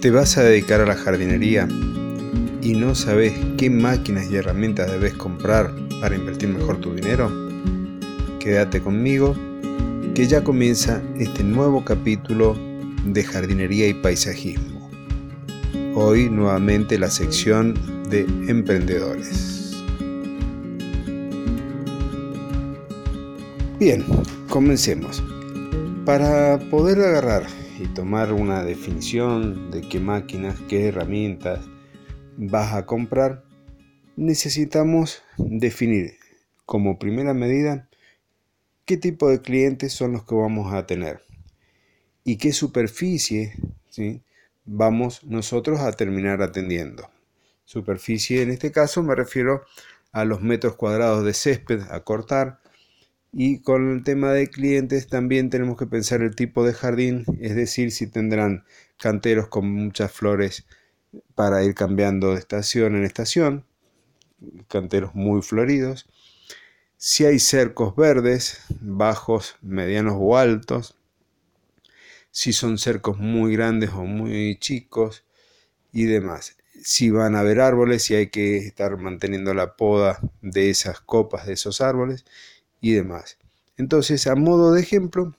[0.00, 1.66] ¿Te vas a dedicar a la jardinería
[2.62, 7.28] y no sabes qué máquinas y herramientas debes comprar para invertir mejor tu dinero?
[8.38, 9.34] Quédate conmigo
[10.14, 12.56] que ya comienza este nuevo capítulo
[13.06, 14.88] de jardinería y paisajismo.
[15.96, 17.74] Hoy nuevamente la sección
[18.08, 19.82] de emprendedores.
[23.80, 24.04] Bien,
[24.48, 25.24] comencemos.
[26.04, 31.60] Para poder agarrar y tomar una definición de qué máquinas, qué herramientas
[32.36, 33.44] vas a comprar,
[34.16, 36.14] necesitamos definir
[36.66, 37.88] como primera medida
[38.84, 41.22] qué tipo de clientes son los que vamos a tener
[42.24, 43.54] y qué superficie
[44.64, 47.08] vamos nosotros a terminar atendiendo.
[47.64, 49.62] Superficie en este caso me refiero
[50.12, 52.60] a los metros cuadrados de césped a cortar,
[53.32, 57.54] y con el tema de clientes también tenemos que pensar el tipo de jardín, es
[57.54, 58.64] decir, si tendrán
[58.96, 60.66] canteros con muchas flores
[61.34, 63.64] para ir cambiando de estación en estación,
[64.68, 66.06] canteros muy floridos.
[66.96, 70.96] Si hay cercos verdes, bajos, medianos o altos.
[72.30, 75.24] Si son cercos muy grandes o muy chicos
[75.92, 76.56] y demás.
[76.82, 81.46] Si van a haber árboles, si hay que estar manteniendo la poda de esas copas
[81.46, 82.24] de esos árboles
[82.80, 83.38] y demás.
[83.76, 85.34] Entonces, a modo de ejemplo,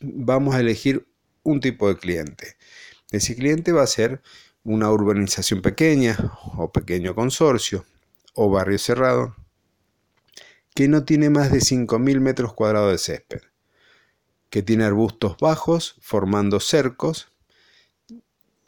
[0.00, 1.06] vamos a elegir
[1.42, 2.56] un tipo de cliente.
[3.10, 4.20] Ese cliente va a ser
[4.64, 6.16] una urbanización pequeña
[6.56, 7.84] o pequeño consorcio
[8.34, 9.34] o barrio cerrado
[10.74, 13.40] que no tiene más de 5.000 metros cuadrados de césped,
[14.48, 17.32] que tiene arbustos bajos formando cercos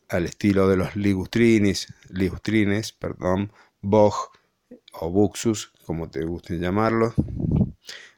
[0.09, 4.33] al estilo de los ligustrines, ligustrines, perdón, bog
[4.93, 7.15] o buxus, como te guste llamarlo,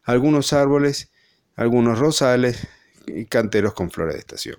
[0.02, 1.10] algunos árboles,
[1.54, 2.66] algunos rosales
[3.06, 4.56] y canteros con flores de estación.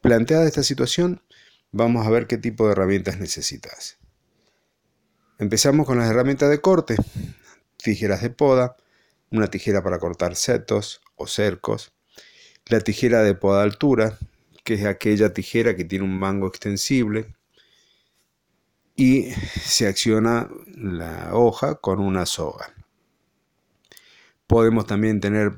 [0.00, 1.22] Planteada esta situación,
[1.72, 3.98] vamos a ver qué tipo de herramientas necesitas.
[5.38, 6.96] Empezamos con las herramientas de corte,
[7.76, 8.76] tijeras de poda,
[9.30, 11.92] una tijera para cortar setos o cercos,
[12.66, 14.18] la tijera de poda altura,
[14.64, 17.34] que es aquella tijera que tiene un mango extensible,
[18.98, 19.30] y
[19.62, 22.74] se acciona la hoja con una soga.
[24.48, 25.56] Podemos también tener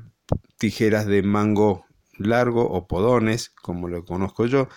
[0.59, 1.85] tijeras de mango
[2.17, 4.69] largo o podones, como lo conozco yo,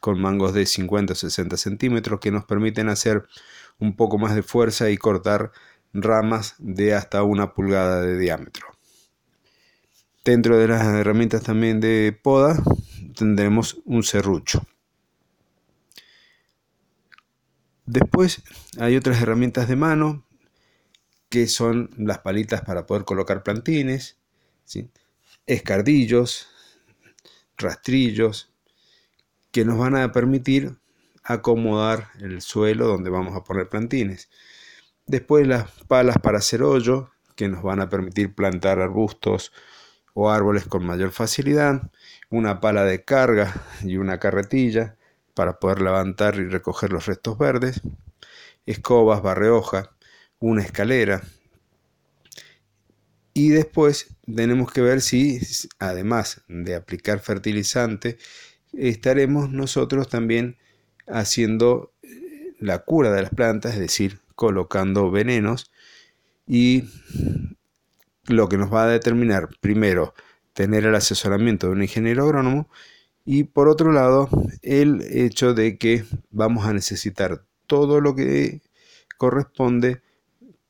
[0.00, 3.26] con mangos de 50 o 60 centímetros que nos permiten hacer
[3.78, 5.50] un poco más de fuerza y cortar
[5.94, 8.66] ramas de hasta una pulgada de diámetro.
[10.22, 12.62] Dentro de las herramientas también de poda
[13.16, 14.66] tendremos un serrucho.
[17.86, 18.42] Después
[18.78, 20.24] hay otras herramientas de mano
[21.28, 24.18] que son las palitas para poder colocar plantines,
[25.46, 26.48] escardillos,
[27.56, 28.52] rastrillos,
[29.50, 30.76] que nos van a permitir
[31.24, 34.28] acomodar el suelo donde vamos a poner plantines.
[35.06, 39.52] Después las palas para hacer hoyo, que nos van a permitir plantar arbustos
[40.14, 41.90] o árboles con mayor facilidad.
[42.30, 44.96] Una pala de carga y una carretilla
[45.34, 47.80] para poder levantar y recoger los restos verdes,
[48.66, 49.96] escobas, barrehoja,
[50.38, 51.22] una escalera.
[53.34, 55.40] Y después tenemos que ver si,
[55.78, 58.18] además de aplicar fertilizante,
[58.72, 60.58] estaremos nosotros también
[61.06, 65.70] haciendo eh, la cura de las plantas, es decir, colocando venenos
[66.46, 66.84] y
[68.26, 70.14] lo que nos va a determinar primero
[70.52, 72.68] tener el asesoramiento de un ingeniero agrónomo
[73.24, 74.28] y por otro lado,
[74.62, 78.62] el hecho de que vamos a necesitar todo lo que
[79.16, 80.02] corresponde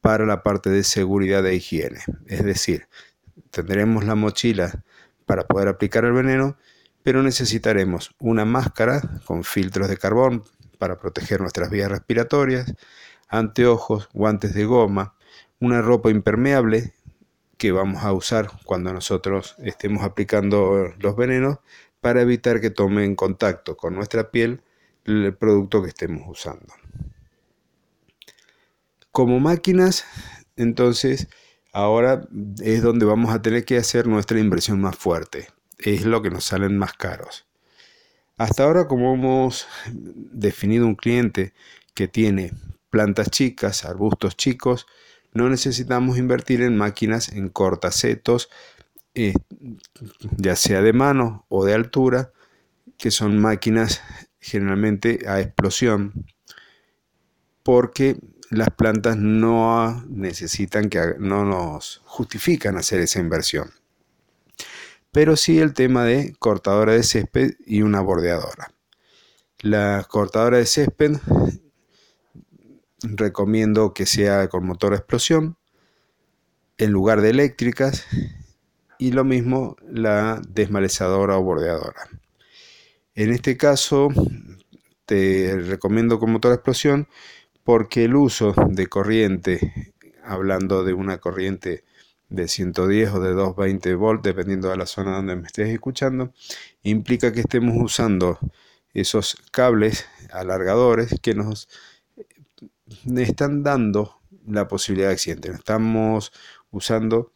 [0.00, 2.00] para la parte de seguridad e higiene.
[2.26, 2.88] Es decir,
[3.50, 4.84] tendremos la mochila
[5.26, 6.56] para poder aplicar el veneno,
[7.02, 10.44] pero necesitaremos una máscara con filtros de carbón
[10.78, 12.74] para proteger nuestras vías respiratorias,
[13.28, 15.14] anteojos, guantes de goma,
[15.60, 16.92] una ropa impermeable
[17.56, 21.58] que vamos a usar cuando nosotros estemos aplicando los venenos
[22.02, 24.60] para evitar que tome en contacto con nuestra piel
[25.04, 26.74] el producto que estemos usando.
[29.12, 30.04] Como máquinas,
[30.56, 31.28] entonces,
[31.72, 32.26] ahora
[32.60, 35.46] es donde vamos a tener que hacer nuestra inversión más fuerte.
[35.78, 37.46] Es lo que nos salen más caros.
[38.36, 41.54] Hasta ahora, como hemos definido un cliente
[41.94, 42.52] que tiene
[42.90, 44.86] plantas chicas, arbustos chicos,
[45.34, 48.50] no necesitamos invertir en máquinas en cortacetos
[49.14, 49.34] eh,
[50.36, 52.32] ya sea de mano o de altura,
[52.96, 54.00] que son máquinas
[54.40, 56.26] generalmente a explosión,
[57.62, 58.16] porque
[58.50, 63.70] las plantas no necesitan que no nos justifican hacer esa inversión.
[65.10, 68.72] pero sí el tema de cortadora de césped y una bordeadora.
[69.60, 71.18] La cortadora de césped
[73.02, 75.58] recomiendo que sea con motor a explosión
[76.78, 78.06] en lugar de eléctricas
[79.02, 82.08] y lo mismo la desmalezadora o bordeadora.
[83.16, 84.10] En este caso
[85.06, 87.08] te recomiendo con motor explosión
[87.64, 91.82] porque el uso de corriente, hablando de una corriente
[92.28, 96.32] de 110 o de 220 volts, dependiendo de la zona donde me estés escuchando,
[96.84, 98.38] implica que estemos usando
[98.94, 101.68] esos cables alargadores que nos
[103.16, 105.50] están dando la posibilidad de accidente.
[105.50, 106.30] Estamos
[106.70, 107.32] usando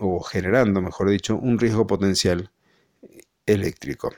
[0.00, 2.50] o generando, mejor dicho, un riesgo potencial
[3.46, 4.12] eléctrico.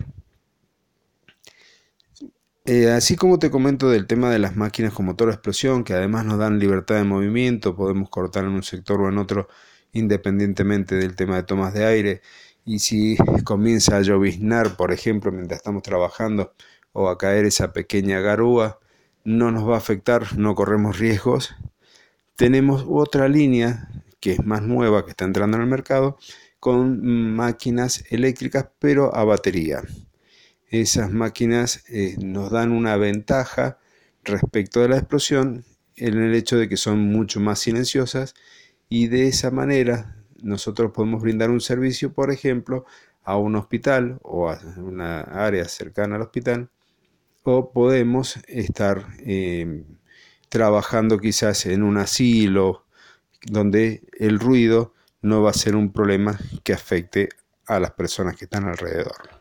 [2.66, 5.94] Eh, así como te comento del tema de las máquinas con motor a explosión, que
[5.94, 9.48] además nos dan libertad de movimiento, podemos cortar en un sector o en otro
[9.92, 12.22] independientemente del tema de tomas de aire.
[12.64, 16.54] Y si comienza a lloviznar, por ejemplo, mientras estamos trabajando,
[16.92, 18.78] o a caer esa pequeña garúa,
[19.24, 21.54] no nos va a afectar, no corremos riesgos.
[22.36, 23.88] Tenemos otra línea
[24.20, 26.18] que es más nueva, que está entrando en el mercado,
[26.60, 29.82] con máquinas eléctricas, pero a batería.
[30.68, 33.78] Esas máquinas eh, nos dan una ventaja
[34.24, 35.64] respecto de la explosión
[35.96, 38.34] en el hecho de que son mucho más silenciosas
[38.88, 42.86] y de esa manera nosotros podemos brindar un servicio, por ejemplo,
[43.24, 46.70] a un hospital o a una área cercana al hospital
[47.42, 49.84] o podemos estar eh,
[50.48, 52.86] trabajando quizás en un asilo
[53.46, 57.28] donde el ruido no va a ser un problema que afecte
[57.66, 59.40] a las personas que están alrededor.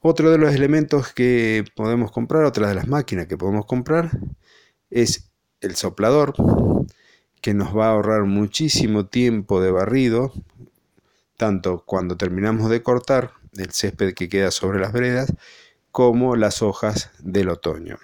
[0.00, 4.10] Otro de los elementos que podemos comprar, otra de las máquinas que podemos comprar,
[4.90, 5.30] es
[5.60, 6.34] el soplador,
[7.40, 10.32] que nos va a ahorrar muchísimo tiempo de barrido,
[11.36, 15.32] tanto cuando terminamos de cortar el césped que queda sobre las veredas,
[15.92, 17.98] como las hojas del otoño.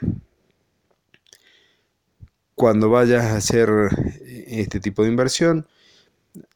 [2.62, 3.68] Cuando vayas a hacer
[4.46, 5.66] este tipo de inversión,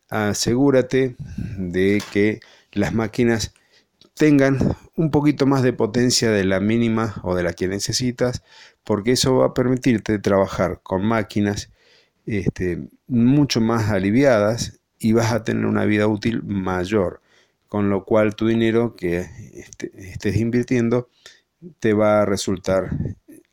[0.09, 1.17] asegúrate
[1.59, 2.39] de que
[2.71, 3.53] las máquinas
[4.15, 8.45] tengan un poquito más de potencia de la mínima o de la que necesitas,
[8.85, 11.73] porque eso va a permitirte trabajar con máquinas
[12.25, 17.21] este, mucho más aliviadas y vas a tener una vida útil mayor,
[17.67, 21.09] con lo cual tu dinero que este, estés invirtiendo
[21.81, 22.91] te va a resultar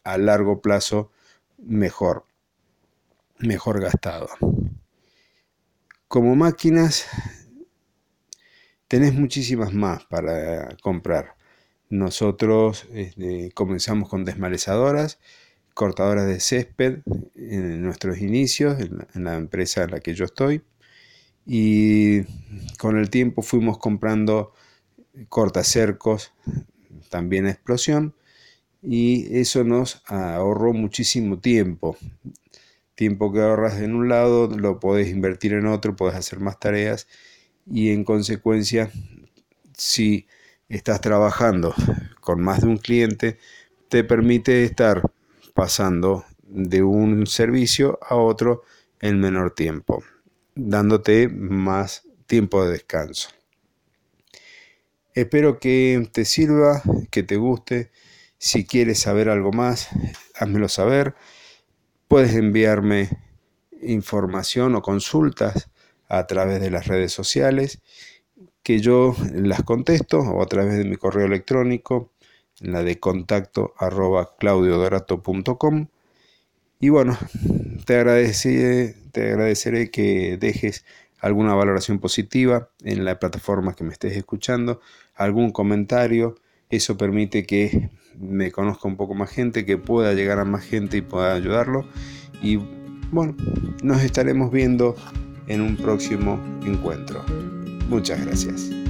[0.04, 1.10] a largo plazo
[1.58, 2.26] mejor,
[3.44, 4.30] mejor gastado.
[6.08, 7.06] Como máquinas
[8.88, 11.36] tenés muchísimas más para comprar.
[11.90, 15.20] Nosotros este, comenzamos con desmalezadoras,
[15.74, 17.00] cortadoras de césped
[17.36, 20.62] en nuestros inicios, en la, empresa en la que yo estoy.
[21.46, 22.22] Y
[22.78, 24.54] con el tiempo fuimos comprando
[25.30, 26.32] cortacercos,
[27.10, 28.16] también a explosión,
[28.82, 31.98] y eso nos ahorró muchísimo tiempo.
[32.96, 37.08] Tiempo que ahorras en un lado, lo podés invertir en otro, podés hacer más tareas
[37.66, 38.92] y en consecuencia,
[39.76, 40.28] si
[40.70, 41.74] estás trabajando
[42.20, 43.38] con más de un cliente,
[43.90, 45.02] te permite estar
[45.54, 48.64] pasando de un servicio a otro
[49.00, 50.04] en menor tiempo,
[50.56, 53.30] dándote más tiempo de descanso.
[55.14, 57.92] Espero que te sirva, que te guste.
[58.40, 59.90] Si quieres saber algo más,
[60.36, 61.16] házmelo saber.
[62.14, 63.10] Puedes enviarme
[63.82, 65.72] información o consultas
[66.08, 67.82] a través de las redes sociales,
[68.62, 72.12] que yo las contesto o a través de mi correo electrónico,
[72.60, 75.88] la de contacto arroba claudiodorato.com.
[76.80, 77.18] Y bueno,
[77.88, 80.86] te agradeceré, te agradeceré que dejes
[81.18, 84.82] alguna valoración positiva en la plataforma que me estés escuchando,
[85.16, 86.36] algún comentario,
[86.76, 87.90] eso permite que
[88.20, 91.86] me conozca un poco más gente, que pueda llegar a más gente y pueda ayudarlo.
[92.42, 92.60] Y
[93.12, 93.36] bueno,
[93.84, 94.96] nos estaremos viendo
[95.48, 97.24] en un próximo encuentro.
[97.90, 98.83] Muchas gracias.